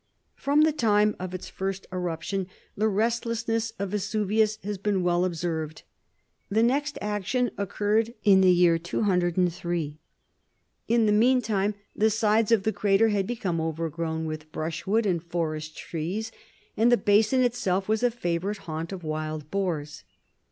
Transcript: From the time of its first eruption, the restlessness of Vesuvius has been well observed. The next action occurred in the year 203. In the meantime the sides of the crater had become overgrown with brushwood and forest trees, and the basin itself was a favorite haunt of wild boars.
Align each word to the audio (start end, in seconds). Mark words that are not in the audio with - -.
From 0.33 0.61
the 0.63 0.71
time 0.73 1.15
of 1.19 1.35
its 1.35 1.47
first 1.47 1.85
eruption, 1.93 2.47
the 2.75 2.87
restlessness 2.87 3.71
of 3.77 3.91
Vesuvius 3.91 4.57
has 4.63 4.79
been 4.79 5.03
well 5.03 5.23
observed. 5.23 5.83
The 6.49 6.63
next 6.63 6.97
action 7.01 7.51
occurred 7.55 8.15
in 8.23 8.41
the 8.41 8.49
year 8.49 8.79
203. 8.79 9.99
In 10.87 11.05
the 11.05 11.11
meantime 11.11 11.75
the 11.95 12.09
sides 12.09 12.51
of 12.51 12.63
the 12.63 12.73
crater 12.73 13.09
had 13.09 13.27
become 13.27 13.61
overgrown 13.61 14.25
with 14.25 14.51
brushwood 14.51 15.05
and 15.05 15.21
forest 15.23 15.77
trees, 15.77 16.31
and 16.75 16.91
the 16.91 16.97
basin 16.97 17.43
itself 17.43 17.87
was 17.87 18.01
a 18.01 18.09
favorite 18.09 18.57
haunt 18.65 18.91
of 18.91 19.03
wild 19.03 19.51
boars. 19.51 20.03